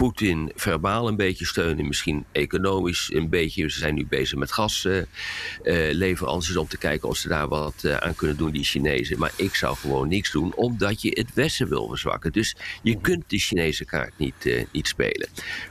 eh, 0.00 0.06
Poetin 0.06 0.52
verbaal 0.54 1.08
een 1.08 1.16
beetje 1.16 1.46
steunen, 1.46 1.86
misschien 1.86 2.24
economisch 2.32 3.10
een 3.12 3.28
beetje. 3.28 3.70
Ze 3.70 3.78
zijn 3.78 3.94
nu 3.94 4.06
bezig 4.06 4.38
met 4.38 4.52
gasleveranties 4.52 6.56
om 6.56 6.68
te 6.68 6.78
kijken 6.78 7.08
of 7.08 7.16
ze 7.16 7.28
daar 7.28 7.48
wat 7.48 7.84
eh, 7.84 7.96
aan 7.96 8.14
kunnen 8.14 8.36
doen, 8.36 8.50
die 8.50 8.64
Chinezen. 8.64 9.18
Maar 9.18 9.32
ik 9.36 9.54
zou 9.54 9.76
gewoon 9.76 10.08
niks 10.08 10.32
doen, 10.32 10.54
omdat 10.54 11.02
je 11.02 11.10
het 11.10 11.34
Westen 11.34 11.68
wil 11.68 11.88
verzwakken. 11.88 12.32
Dus 12.32 12.56
je 12.82 13.00
kunt 13.00 13.24
de 13.26 13.38
Chinese 13.38 13.84
kaart 13.84 14.12
niet, 14.16 14.46
eh, 14.46 14.64
niet 14.72 14.88
spelen. 14.88 15.28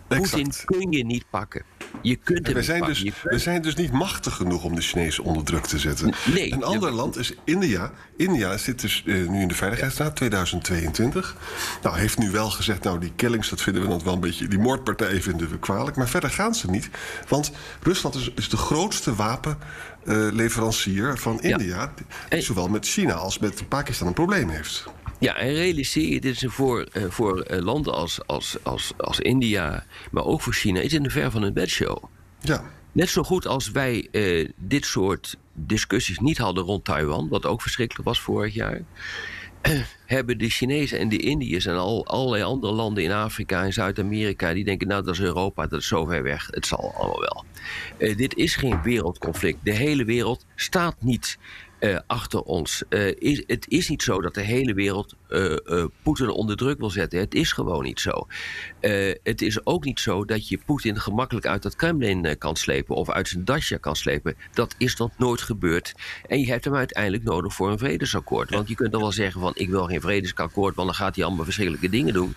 Poetin 0.08 0.52
kun 0.66 0.92
je 0.92 1.06
niet 1.06 1.26
pakken. 1.30 1.64
Je 2.02 2.16
kunt 2.16 2.46
hem 2.48 2.56
we 2.56 2.64
zijn, 2.64 2.84
dus, 2.86 3.02
kunt- 3.04 3.16
we 3.24 3.40
zijn 3.40 3.62
dus 3.62 3.76
niet 3.76 3.92
machtig 3.92 4.36
genoeg 4.36 4.64
om 4.64 4.76
de 4.76 4.82
Chinezen 4.82 5.24
onder 5.24 5.44
druk 5.44 5.66
te 5.66 5.80
zetten. 5.80 6.14
Nee. 6.34 6.54
Een 6.54 6.64
ander 6.64 6.92
land 6.92 7.18
is 7.18 7.34
India. 7.44 7.92
India 8.18 8.58
zit 8.58 8.82
dus 8.82 9.04
eh, 9.06 9.28
nu 9.28 9.42
in 9.42 9.48
de 9.48 9.54
Veiligheidsraad 9.56 10.16
2022. 10.16 11.36
Nou, 11.84 11.98
heeft 11.98 12.18
nu 12.18 12.32
wel 12.32 12.50
gezegd, 12.50 12.84
nou 12.84 13.00
die 13.00 13.12
killings, 13.16 13.50
dat 13.50 13.62
vinden 13.62 13.82
we 13.82 13.88
dan 13.88 14.02
wel 14.04 14.14
een 14.14 14.20
beetje... 14.20 14.48
die 14.48 14.60
moordpartij 14.60 15.22
vinden 15.22 15.50
we 15.50 15.60
kwalijk, 15.60 15.98
maar 15.98 16.10
verder 16.10 16.30
gaan 16.30 16.56
ze 16.56 16.70
niet. 16.70 16.90
Want 17.28 17.52
Rusland 17.84 18.16
is, 18.16 18.32
is 18.36 18.50
de 18.50 18.58
grootste 18.58 19.16
wapenleverancier 19.16 21.18
van 21.18 21.42
India... 21.42 21.92
die 21.96 22.06
En- 22.30 22.44
zowel 22.44 22.68
met 22.68 22.88
China 22.88 23.14
als 23.14 23.40
met 23.40 23.68
Pakistan 23.68 24.08
een 24.08 24.14
probleem 24.14 24.50
heeft. 24.50 24.86
Ja, 25.20 25.36
en 25.36 25.54
realiseer 25.54 26.10
je, 26.14 26.22
dit 26.22 26.36
is 26.36 26.44
voor, 26.48 26.82
eh, 26.92 27.04
voor 27.10 27.42
eh, 27.42 27.62
landen 27.62 27.94
als, 27.94 28.20
als, 28.26 28.58
als, 28.64 28.92
als 28.98 29.20
India, 29.20 29.86
maar 30.12 30.26
ook 30.26 30.42
voor 30.42 30.54
China, 30.54 30.80
is 30.80 30.92
het 30.92 31.04
een 31.04 31.12
ver 31.12 31.32
van 31.32 31.44
een 31.44 31.54
bedshow. 31.54 32.04
Ja, 32.40 32.64
Net 32.92 33.10
zo 33.10 33.24
goed 33.24 33.48
als 33.48 33.72
wij 33.72 34.08
eh, 34.12 34.50
dit 34.56 34.86
soort 34.86 35.38
discussies 35.54 36.20
niet 36.20 36.38
hadden 36.38 36.64
rond 36.64 36.86
Taiwan, 36.86 37.28
wat 37.30 37.46
ook 37.46 37.62
verschrikkelijk 37.62 38.08
was 38.08 38.22
vorig 38.22 38.54
jaar. 38.54 38.82
eh, 39.62 39.82
hebben 40.06 40.38
de 40.38 40.50
Chinezen 40.50 41.00
en 41.00 41.10
de 41.10 41.18
Indiërs 41.18 41.66
en 41.66 41.76
al, 41.76 42.06
allerlei 42.08 42.44
andere 42.44 42.74
landen 42.74 43.04
in 43.04 43.12
Afrika 43.12 43.64
en 43.64 43.74
Zuid-Amerika, 43.74 44.54
die 44.54 44.64
denken, 44.64 44.88
nou 44.88 45.04
dat 45.04 45.14
is 45.14 45.20
Europa, 45.22 45.68
dat 45.68 45.80
is 45.80 45.88
zo 45.88 46.06
ver 46.06 46.24
weg, 46.24 46.48
het 46.52 46.66
zal 46.66 46.94
allemaal 46.96 47.20
wel. 47.20 47.46
Eh, 47.98 48.18
dit 48.18 48.36
is 48.36 48.56
geen 48.56 48.82
wereldconflict. 48.82 49.60
De 49.64 49.74
hele 49.74 50.06
wereld 50.06 50.46
staat 50.56 50.96
niet 51.00 51.38
eh, 51.80 51.98
achter 52.08 52.42
ons. 52.42 52.84
Eh, 52.90 53.16
is, 53.18 53.44
het 53.48 53.66
is 53.68 53.90
niet 53.90 54.04
zo 54.04 54.22
dat 54.22 54.34
de 54.34 54.42
hele 54.42 54.74
wereld 54.74 55.16
eh, 55.28 55.86
Poetin 56.02 56.30
onder 56.30 56.58
druk 56.58 56.80
wil 56.80 56.90
zetten. 56.90 57.20
Het 57.20 57.34
is 57.34 57.52
gewoon 57.52 57.84
niet 57.84 58.00
zo. 58.00 58.28
Het 59.24 59.42
is 59.42 59.66
ook 59.66 59.84
niet 59.84 60.00
zo 60.00 60.26
dat 60.26 60.48
je 60.48 60.60
Poetin 60.66 61.00
gemakkelijk 61.00 61.46
uit 61.46 61.64
dat 61.64 61.76
Kremlin 61.76 62.38
kan 62.38 62.56
slepen 62.56 62.96
of 62.96 63.10
uit 63.10 63.28
zijn 63.28 63.46
dasje 63.46 63.78
kan 63.78 63.96
slepen. 63.96 64.36
Dat 64.54 64.76
is 64.78 64.96
nog 64.96 65.12
nooit 65.18 65.42
gebeurd. 65.42 65.94
En 66.28 66.40
je 66.40 66.48
hebt 66.48 66.66
hem 66.66 66.76
uiteindelijk 66.76 67.24
nodig 67.24 67.54
voor 67.54 67.72
een 67.72 67.78
vredesakkoord. 67.78 68.50
Want 68.50 68.68
je 68.68 68.76
kunt 68.76 68.92
dan 68.92 69.02
wel 69.02 69.12
zeggen 69.12 69.42
van 69.42 69.52
ik 69.56 69.70
wil 69.70 69.86
geen 69.86 70.02
vredesakkoord, 70.02 70.76
want 70.76 70.88
dan 70.88 70.98
gaat 70.98 71.16
hij 71.16 71.26
allemaal 71.26 71.44
verschrikkelijke 71.44 71.90
dingen 71.90 72.14
doen. 72.14 72.36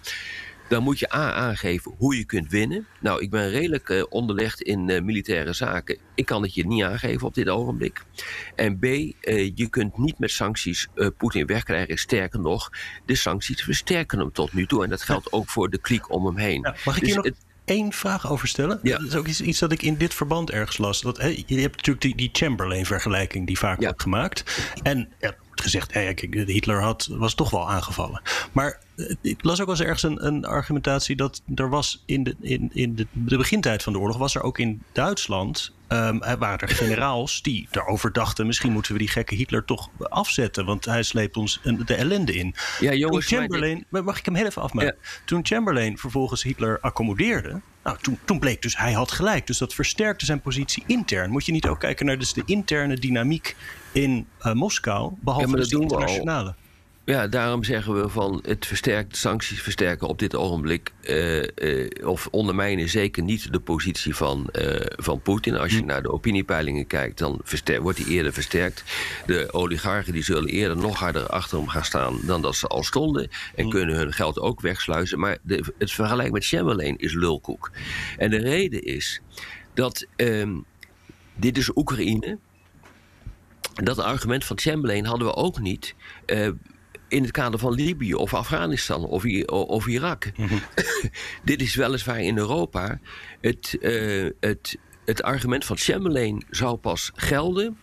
Dan 0.72 0.82
moet 0.82 0.98
je 0.98 1.14
A 1.14 1.32
aangeven 1.32 1.94
hoe 1.98 2.16
je 2.16 2.24
kunt 2.24 2.50
winnen. 2.50 2.86
Nou, 3.00 3.20
ik 3.22 3.30
ben 3.30 3.50
redelijk 3.50 3.88
eh, 3.88 4.02
onderlegd 4.08 4.60
in 4.60 4.90
eh, 4.90 5.02
militaire 5.02 5.52
zaken. 5.52 5.98
Ik 6.14 6.26
kan 6.26 6.42
het 6.42 6.54
je 6.54 6.66
niet 6.66 6.82
aangeven 6.82 7.26
op 7.26 7.34
dit 7.34 7.48
ogenblik. 7.48 8.02
En 8.54 8.78
B, 8.78 8.84
eh, 8.84 9.12
je 9.54 9.66
kunt 9.70 9.98
niet 9.98 10.18
met 10.18 10.30
sancties 10.30 10.88
Poetin 11.16 11.46
wegkrijgen. 11.46 11.98
Sterker 11.98 12.40
nog, 12.40 12.70
de 13.06 13.14
sancties 13.14 13.62
versterken 13.62 14.18
hem 14.18 14.32
tot 14.32 14.52
nu 14.52 14.66
toe. 14.66 14.84
En 14.84 14.90
dat 14.90 15.02
geldt 15.02 15.32
ook 15.32 15.48
voor 15.48 15.70
de 15.70 15.78
kliek 15.78 16.10
om 16.12 16.26
hem 16.26 16.36
heen. 16.36 16.60
Ja, 16.62 16.74
mag 16.84 16.94
ik 16.94 17.00
Dus 17.00 17.08
hier 17.08 17.16
nog 17.16 17.24
het- 17.26 17.44
één 17.64 17.92
vraag 17.92 18.30
over 18.30 18.48
stellen? 18.48 18.80
Ja. 18.82 18.98
Dat 18.98 19.06
is 19.06 19.14
ook 19.14 19.26
iets, 19.26 19.40
iets 19.40 19.58
dat 19.58 19.72
ik 19.72 19.82
in 19.82 19.96
dit 19.96 20.14
verband 20.14 20.50
ergens 20.50 20.78
las. 20.78 21.00
Dat, 21.00 21.16
je 21.46 21.60
hebt 21.60 21.76
natuurlijk 21.76 22.00
die, 22.00 22.16
die 22.16 22.28
Chamberlain-vergelijking 22.32 23.46
die 23.46 23.58
vaak 23.58 23.80
Ja. 23.80 23.84
wordt 23.86 24.02
gemaakt. 24.02 24.44
En 24.82 25.08
gezegd, 25.62 25.92
kijk, 25.92 26.20
Hitler 26.46 26.82
had, 26.82 27.08
was 27.10 27.34
toch 27.34 27.50
wel 27.50 27.70
aangevallen. 27.70 28.22
Maar 28.52 28.80
eh, 28.96 29.14
ik 29.20 29.44
las 29.44 29.60
ook 29.60 29.66
wel 29.66 29.76
eens 29.76 29.84
ergens 29.84 30.02
een, 30.02 30.26
een 30.26 30.44
argumentatie 30.44 31.16
dat 31.16 31.42
er 31.54 31.68
was 31.68 32.02
in, 32.06 32.22
de, 32.22 32.36
in, 32.40 32.70
in 32.72 32.94
de, 32.94 33.06
de 33.12 33.36
begintijd 33.36 33.82
van 33.82 33.92
de 33.92 33.98
oorlog, 33.98 34.16
was 34.16 34.34
er 34.34 34.42
ook 34.42 34.58
in 34.58 34.82
Duitsland. 34.92 35.72
Er 36.20 36.38
waren 36.38 36.58
er 36.58 36.68
generaals 36.68 37.42
die 37.42 37.68
daarover 37.70 38.12
dachten: 38.12 38.46
misschien 38.46 38.72
moeten 38.72 38.92
we 38.92 38.98
die 38.98 39.08
gekke 39.08 39.34
Hitler 39.34 39.64
toch 39.64 39.90
afzetten, 39.98 40.64
want 40.64 40.84
hij 40.84 41.02
sleept 41.02 41.36
ons 41.36 41.60
een- 41.62 41.82
de 41.86 41.94
ellende 41.94 42.34
in. 42.34 42.54
Ja, 42.80 42.92
jongens, 42.92 43.26
Toen 43.28 43.38
Chamberlain, 43.38 43.84
maar 43.88 44.04
mag 44.04 44.18
ik 44.18 44.24
hem 44.24 44.34
heel 44.34 44.46
even 44.46 44.62
afmaken? 44.62 44.96
Toen 45.24 45.40
Chamberlain 45.46 45.98
vervolgens 45.98 46.42
Hitler 46.42 46.78
accommodeerde, 46.80 47.60
nou, 47.84 47.96
toen, 48.00 48.18
toen 48.24 48.38
bleek 48.38 48.62
dus 48.62 48.76
hij 48.76 48.92
had 48.92 49.10
gelijk. 49.10 49.46
Dus 49.46 49.58
dat 49.58 49.74
versterkte 49.74 50.24
zijn 50.24 50.40
positie 50.40 50.84
intern. 50.86 51.30
Moet 51.30 51.46
je 51.46 51.52
niet 51.52 51.66
ook 51.66 51.80
kijken 51.80 52.06
naar 52.06 52.18
dus 52.18 52.32
de 52.32 52.42
interne 52.46 52.96
dynamiek 52.96 53.56
in 53.92 54.26
eh, 54.38 54.52
Moskou, 54.52 55.12
behalve 55.20 55.48
Ja, 55.48 55.56
dus 55.56 55.68
de 55.68 55.80
internationale? 55.80 56.54
Ja, 57.04 57.26
daarom 57.28 57.64
zeggen 57.64 58.02
we 58.02 58.08
van 58.08 58.42
het 58.46 58.66
versterkt, 58.66 59.16
sancties 59.16 59.62
versterken 59.62 60.08
op 60.08 60.18
dit 60.18 60.34
ogenblik. 60.36 60.92
eh, 61.02 61.42
eh, 61.42 62.06
of 62.08 62.28
ondermijnen 62.30 62.88
zeker 62.88 63.22
niet 63.22 63.52
de 63.52 63.60
positie 63.60 64.14
van, 64.14 64.48
eh, 64.50 64.86
van 64.96 65.20
Poetin. 65.20 65.56
Als 65.56 65.72
je 65.72 65.78
Hm. 65.78 65.84
naar 65.86 66.02
de 66.02 66.10
opiniepeilingen 66.12 66.86
kijkt, 66.86 67.18
dan 67.18 67.40
wordt 67.80 67.98
hij 67.98 68.06
eerder 68.06 68.32
versterkt. 68.32 68.84
De 69.26 69.52
oligarchen 69.52 70.12
die 70.12 70.22
zullen 70.24 70.48
eerder 70.48 70.76
nog 70.76 70.98
harder 70.98 71.26
achter 71.26 71.58
hem 71.58 71.68
gaan 71.68 71.84
staan 71.84 72.18
dan 72.22 72.42
dat 72.42 72.56
ze 72.56 72.66
al 72.66 72.82
stonden. 72.82 73.28
En 73.54 73.64
Hm. 73.64 73.70
kunnen 73.70 73.96
hun 73.96 74.12
geld 74.12 74.38
ook 74.38 74.60
wegsluizen. 74.60 75.18
Maar 75.18 75.38
de, 75.42 75.72
het 75.78 75.92
vergelijk 75.92 76.32
met 76.32 76.46
Chamberlain 76.46 76.96
is 76.98 77.12
lulkoek. 77.14 77.70
En 78.16 78.30
de 78.30 78.38
reden 78.38 78.82
is 78.82 79.20
dat 79.74 80.06
ehm, 80.16 80.56
dit 81.34 81.58
is 81.58 81.76
Oekraïne. 81.76 82.38
Dat 83.74 83.98
argument 83.98 84.44
van 84.44 84.58
Chamberlain 84.58 85.04
hadden 85.04 85.26
we 85.26 85.34
ook 85.34 85.58
niet 85.58 85.94
in 87.12 87.22
het 87.22 87.30
kader 87.30 87.58
van 87.58 87.72
Libië 87.72 88.14
of 88.14 88.34
Afghanistan 88.34 89.04
of, 89.04 89.24
I- 89.24 89.44
of 89.44 89.86
Irak. 89.86 90.32
Dit 91.44 91.62
is 91.62 91.74
weliswaar 91.74 92.20
in 92.20 92.38
Europa. 92.38 93.00
Het, 93.40 93.78
eh, 93.80 94.26
het, 94.40 94.78
het 95.04 95.22
argument 95.22 95.64
van 95.64 95.76
Chamberlain 95.76 96.44
zou 96.50 96.76
pas 96.76 97.10
gelden 97.14 97.78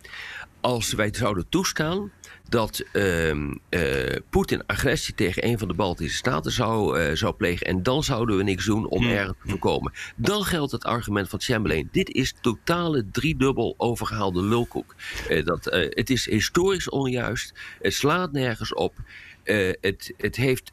als 0.61 0.93
wij 0.93 1.09
zouden 1.13 1.49
toestaan 1.49 2.11
dat 2.49 2.83
ehm, 2.91 3.53
eh, 3.69 4.15
Poetin 4.29 4.65
agressie 4.65 5.15
tegen 5.15 5.45
een 5.45 5.59
van 5.59 5.67
de 5.67 5.73
Baltische 5.73 6.17
staten 6.17 6.51
zou, 6.51 6.99
eh, 6.99 7.15
zou 7.15 7.33
plegen. 7.33 7.67
En 7.67 7.83
dan 7.83 8.03
zouden 8.03 8.37
we 8.37 8.43
niks 8.43 8.65
doen 8.65 8.87
om 8.87 9.07
ergens 9.07 9.37
te 9.41 9.49
voorkomen. 9.49 9.93
Dan 10.15 10.43
geldt 10.43 10.71
het 10.71 10.83
argument 10.83 11.29
van 11.29 11.41
Chamberlain. 11.41 11.89
Dit 11.91 12.09
is 12.09 12.35
totale 12.41 13.05
driedubbel 13.11 13.73
overgehaalde 13.77 14.41
lulkoek. 14.41 14.95
Eh, 15.29 15.45
dat, 15.45 15.65
het 15.89 16.09
is 16.09 16.25
historisch 16.25 16.89
onjuist. 16.89 17.53
Het 17.81 17.93
slaat 17.93 18.31
nergens 18.31 18.73
op. 18.73 18.93
Het, 19.81 20.13
het 20.17 20.35
heeft 20.35 20.71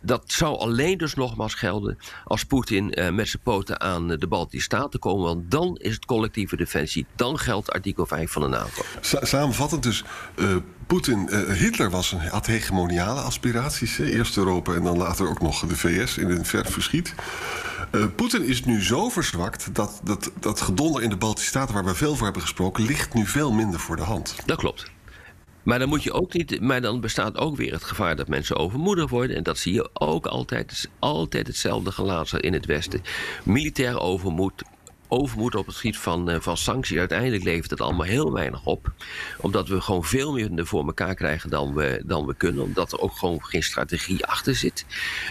dat 0.00 0.22
zou 0.26 0.58
alleen 0.58 0.98
dus 0.98 1.14
nogmaals 1.14 1.54
gelden 1.54 1.98
als 2.24 2.44
Poetin 2.44 2.92
eh, 2.92 3.10
met 3.10 3.28
zijn 3.28 3.42
poten 3.42 3.80
aan 3.80 4.10
eh, 4.12 4.18
de 4.18 4.26
Baltische 4.26 4.64
Staten 4.64 5.00
komen. 5.00 5.24
Want 5.24 5.50
dan 5.50 5.76
is 5.76 5.94
het 5.94 6.04
collectieve 6.04 6.56
defensie. 6.56 7.06
Dan 7.16 7.38
geldt 7.38 7.70
artikel 7.72 8.06
5 8.06 8.30
van 8.30 8.42
de 8.42 8.48
NAVO. 8.48 8.82
Sa- 9.00 9.24
samenvattend 9.24 9.82
dus, 9.82 10.04
eh, 10.34 10.56
Poetin, 10.86 11.28
Hitler 11.52 11.90
was 11.90 12.12
een, 12.12 12.20
had 12.20 12.46
hegemoniale 12.46 13.20
aspiraties. 13.20 13.96
hè. 13.96 14.04
Eerst 14.04 14.36
Europa 14.36 14.74
en 14.74 14.82
dan 14.82 14.96
later 14.96 15.28
ook 15.28 15.40
nog 15.40 15.66
de 15.66 15.76
VS 15.76 16.18
in 16.18 16.30
een 16.30 16.44
ver 16.44 16.66
verschiet. 16.66 17.14
Poetin 18.16 18.44
is 18.44 18.64
nu 18.64 18.82
zo 18.82 19.08
verzwakt 19.08 19.74
dat, 19.74 20.00
dat 20.04 20.30
dat 20.40 20.60
gedonder 20.60 21.02
in 21.02 21.08
de 21.10 21.16
Baltische 21.16 21.48
Staten... 21.48 21.74
waar 21.74 21.84
we 21.84 21.94
veel 21.94 22.14
voor 22.14 22.24
hebben 22.24 22.42
gesproken, 22.42 22.84
ligt 22.84 23.14
nu 23.14 23.26
veel 23.26 23.52
minder 23.52 23.80
voor 23.80 23.96
de 23.96 24.02
hand. 24.02 24.36
Dat 24.46 24.58
klopt. 24.58 24.90
Maar 25.62 25.78
dan 25.78 25.88
moet 25.88 26.02
je 26.02 26.12
ook 26.12 26.32
niet. 26.32 26.60
Maar 26.60 26.80
dan 26.80 27.00
bestaat 27.00 27.36
ook 27.36 27.56
weer 27.56 27.72
het 27.72 27.84
gevaar 27.84 28.16
dat 28.16 28.28
mensen 28.28 28.56
overmoedig 28.56 29.10
worden. 29.10 29.36
En 29.36 29.42
dat 29.42 29.58
zie 29.58 29.72
je 29.72 29.90
ook 29.92 30.26
altijd. 30.26 30.60
Het 30.60 30.70
is 30.70 30.86
altijd 30.98 31.46
hetzelfde 31.46 31.92
gelaatsel 31.92 32.38
in 32.38 32.52
het 32.52 32.66
Westen. 32.66 33.02
Militair 33.44 34.00
overmoed. 34.00 34.62
Overmoed 35.08 35.54
op 35.54 35.66
het 35.66 35.74
gebied 35.74 35.98
van, 35.98 36.30
eh, 36.30 36.40
van 36.40 36.56
sancties. 36.56 36.98
Uiteindelijk 36.98 37.44
levert 37.44 37.70
het 37.70 37.80
allemaal 37.80 38.06
heel 38.06 38.32
weinig 38.32 38.64
op. 38.64 38.92
Omdat 39.40 39.68
we 39.68 39.80
gewoon 39.80 40.04
veel 40.04 40.32
meer 40.32 40.66
voor 40.66 40.86
elkaar 40.86 41.14
krijgen 41.14 41.50
dan 41.50 41.74
we, 41.74 42.02
dan 42.06 42.26
we 42.26 42.34
kunnen. 42.34 42.62
Omdat 42.62 42.92
er 42.92 43.00
ook 43.00 43.16
gewoon 43.16 43.44
geen 43.44 43.62
strategie 43.62 44.26
achter 44.26 44.54
zit. 44.54 44.86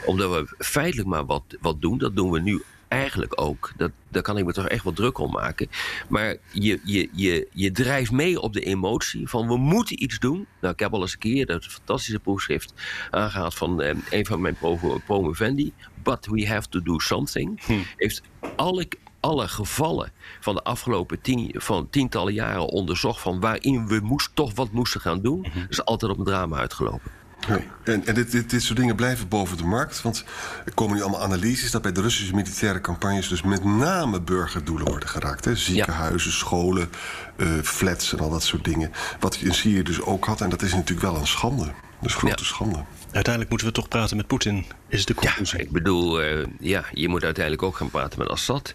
Omdat 0.05 0.31
we 0.31 0.55
feitelijk 0.57 1.07
maar 1.07 1.25
wat, 1.25 1.43
wat 1.60 1.81
doen. 1.81 1.98
Dat 1.98 2.15
doen 2.15 2.31
we 2.31 2.39
nu 2.39 2.63
eigenlijk 2.88 3.41
ook. 3.41 3.72
Dat, 3.77 3.91
daar 4.10 4.22
kan 4.22 4.38
ik 4.38 4.46
me 4.46 4.53
toch 4.53 4.67
echt 4.67 4.84
wel 4.84 4.94
druk 4.94 5.17
om 5.17 5.32
maken. 5.32 5.70
Maar 6.10 6.36
je, 6.51 6.79
je, 6.84 7.10
je, 7.12 7.48
je 7.53 7.72
drijft 7.72 8.12
mee 8.12 8.39
op 8.41 8.53
de 8.53 8.62
emotie 8.62 9.29
van 9.29 9.48
we 9.48 9.58
moeten 9.58 10.03
iets 10.03 10.20
doen. 10.20 10.46
Nou, 10.62 10.74
ik 10.74 10.79
heb 10.79 10.94
al 10.94 11.01
eens 11.01 11.13
een 11.13 11.20
keer 11.20 11.46
dat 11.46 11.65
fantastische 11.65 12.20
proefschrift 12.20 12.74
aangehaald 13.12 13.56
van 13.56 13.82
eh, 13.82 13.96
een 14.10 14.25
van 14.25 14.41
mijn 14.41 14.56
promo- 14.56 15.00
promovendi. 15.06 15.74
But 16.03 16.25
we 16.25 16.48
have 16.48 16.70
to 16.70 16.82
do 16.82 17.00
something. 17.00 17.62
Heeft 17.96 18.22
alle, 18.56 18.88
alle 19.20 19.48
gevallen 19.48 20.12
van 20.39 20.56
de 20.56 20.63
afgelopen 20.63 21.22
tien, 21.22 21.51
van 21.53 21.89
tientallen 21.89 22.34
jaren 22.34 22.67
onderzocht 22.67 23.22
van 23.22 23.39
waarin 23.39 23.88
we 23.88 24.00
moest, 24.03 24.29
toch 24.34 24.56
wat 24.56 24.72
moesten 24.72 25.01
gaan 25.01 25.22
doen. 25.22 25.41
Dat 25.41 25.51
is 25.70 25.86
altijd 25.86 26.12
op 26.12 26.17
een 26.17 26.25
drama 26.25 26.58
uitgelopen. 26.58 27.12
Ja. 27.48 27.60
En, 27.84 28.06
en 28.06 28.13
dit, 28.13 28.32
dit, 28.32 28.50
dit 28.50 28.63
soort 28.63 28.79
dingen 28.79 28.96
blijven 28.96 29.27
boven 29.27 29.58
de 29.58 29.63
markt. 29.63 30.01
Want 30.01 30.24
er 30.65 30.74
komen 30.74 30.96
nu 30.96 31.01
allemaal 31.01 31.24
analyses 31.24 31.72
dat 31.72 31.82
bij 31.82 31.91
de 31.91 32.01
Russische 32.01 32.36
militaire 32.36 32.82
campagnes... 32.82 33.27
dus 33.27 33.41
met 33.41 33.63
name 33.63 34.22
burgerdoelen 34.22 34.88
worden 34.88 35.10
geraakt. 35.10 35.46
Hè? 35.46 35.56
Ziekenhuizen, 35.56 36.32
scholen, 36.32 36.89
eh, 37.36 37.48
flats 37.63 38.13
en 38.13 38.20
al 38.20 38.29
dat 38.29 38.44
soort 38.44 38.63
dingen. 38.63 38.91
Wat 39.20 39.36
je 39.36 39.46
in 39.46 39.53
Syrië 39.53 39.84
dus 39.84 40.01
ook 40.01 40.25
had. 40.25 40.41
En 40.41 40.50
dat 40.50 40.62
is 40.62 40.74
natuurlijk 40.74 41.01
wel 41.01 41.15
een 41.15 41.27
schande. 41.27 41.72
Dat 42.01 42.10
is 42.10 42.16
grote 42.16 42.36
Ja. 42.44 42.44
schande. 42.46 42.84
Uiteindelijk 43.12 43.50
moeten 43.50 43.68
we 43.68 43.74
toch 43.74 43.88
praten 43.88 44.18
met 44.18 44.27
Poetin, 44.27 44.66
is 44.88 45.06
de 45.06 45.13
Ja, 45.20 45.25
conclusie. 45.25 45.60
ik 45.60 45.72
bedoel, 45.72 46.22
eh, 46.22 46.46
ja, 46.60 46.86
je 46.94 47.08
moet 47.08 47.24
uiteindelijk 47.24 47.63
ook 47.63 47.75
gaan 47.75 47.89
praten 47.89 48.20
met 48.20 48.27
Assad. 48.27 48.74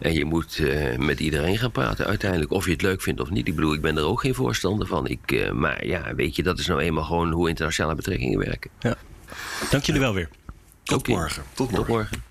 En 0.00 0.12
je 0.12 0.24
moet 0.24 0.58
eh, 0.58 0.96
met 0.98 1.20
iedereen 1.20 1.58
gaan 1.58 1.70
praten 1.70 2.06
uiteindelijk. 2.06 2.50
Of 2.50 2.64
je 2.64 2.70
het 2.72 2.82
leuk 2.82 3.02
vindt 3.02 3.20
of 3.20 3.30
niet. 3.30 3.48
Ik 3.48 3.54
bedoel, 3.54 3.74
ik 3.74 3.80
ben 3.80 3.96
er 3.96 4.04
ook 4.04 4.20
geen 4.20 4.34
voorstander 4.34 4.86
van. 4.86 5.06
Ik, 5.06 5.32
eh, 5.32 5.50
maar 5.52 5.86
ja, 5.86 6.14
weet 6.14 6.36
je, 6.36 6.42
dat 6.42 6.58
is 6.58 6.66
nou 6.66 6.80
eenmaal 6.80 7.04
gewoon 7.04 7.30
hoe 7.32 7.48
internationale 7.48 7.94
betrekkingen 7.94 8.38
werken. 8.38 8.70
Ja. 8.80 8.94
Dank 9.70 9.84
jullie 9.84 10.00
wel 10.00 10.14
weer. 10.14 10.28
Tot 10.82 11.08
morgen. 11.08 11.42
Tot 11.54 11.70
morgen. 11.70 11.86
Tot 11.86 11.88
morgen. 11.88 12.22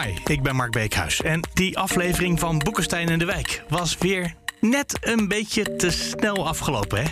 Hi, 0.00 0.32
ik 0.32 0.42
ben 0.42 0.56
Mark 0.56 0.72
Beekhuis 0.72 1.22
en 1.22 1.40
die 1.54 1.78
aflevering 1.78 2.38
van 2.40 2.58
Boekenstein 2.58 3.08
in 3.08 3.18
de 3.18 3.24
Wijk 3.24 3.62
was 3.68 3.98
weer 3.98 4.34
net 4.60 4.98
een 5.00 5.28
beetje 5.28 5.76
te 5.76 5.90
snel 5.90 6.46
afgelopen, 6.48 7.02
hè? 7.02 7.08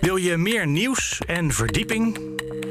Wil 0.00 0.16
je 0.16 0.36
meer 0.36 0.66
nieuws 0.66 1.20
en 1.26 1.52
verdieping? 1.52 2.18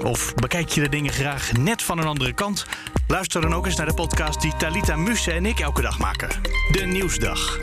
Of 0.04 0.34
bekijk 0.34 0.70
je 0.70 0.82
de 0.82 0.90
dingen 0.90 1.12
graag 1.12 1.52
net 1.52 1.82
van 1.82 1.98
een 1.98 2.06
andere 2.06 2.34
kant? 2.34 2.66
Luister 3.08 3.42
dan 3.42 3.54
ook 3.54 3.66
eens 3.66 3.76
naar 3.76 3.86
de 3.86 3.94
podcast 3.94 4.42
die 4.42 4.56
Talita 4.56 4.96
Musse 4.96 5.32
en 5.32 5.46
ik 5.46 5.60
elke 5.60 5.82
dag 5.82 6.00
maken. 6.00 6.30
De 6.72 6.82
Nieuwsdag. 6.86 7.60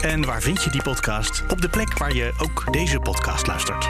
En 0.00 0.24
waar 0.24 0.42
vind 0.42 0.62
je 0.62 0.70
die 0.70 0.82
podcast? 0.82 1.42
Op 1.48 1.60
de 1.60 1.68
plek 1.68 1.98
waar 1.98 2.14
je 2.14 2.32
ook 2.38 2.72
deze 2.72 2.98
podcast 2.98 3.46
luistert. 3.46 3.88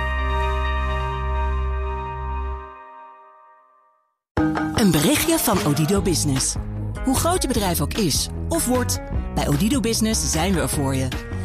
Een 4.75 4.91
berichtje 4.91 5.39
van 5.39 5.65
Odido 5.67 6.03
Business. 6.03 6.55
Hoe 7.05 7.17
groot 7.17 7.43
je 7.43 7.49
bedrijf 7.49 7.81
ook 7.81 7.95
is 7.95 8.29
of 8.49 8.67
wordt, 8.67 9.01
bij 9.35 9.49
Odido 9.49 9.81
Business 9.81 10.31
zijn 10.31 10.55
we 10.55 10.61
er 10.61 10.69
voor 10.69 10.95
je. 10.95 11.09